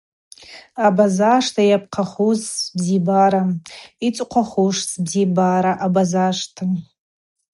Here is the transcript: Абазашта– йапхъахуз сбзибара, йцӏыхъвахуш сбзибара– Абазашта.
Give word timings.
Абазашта– 0.85 1.61
йапхъахуз 1.71 2.41
сбзибара, 2.63 3.43
йцӏыхъвахуш 4.07 4.77
сбзибара– 4.91 5.73
Абазашта. 5.85 6.63